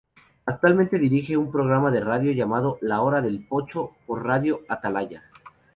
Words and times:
Actualmente 0.47 0.97
dirige 0.97 1.37
un 1.37 1.51
programa 1.51 1.91
de 1.91 1.99
radio 1.99 2.31
llamado 2.31 2.79
"La 2.81 3.01
Hora 3.01 3.21
del 3.21 3.45
Pocho" 3.47 3.91
por 4.07 4.25
Radio 4.25 4.61
Atalaya. 4.67 5.21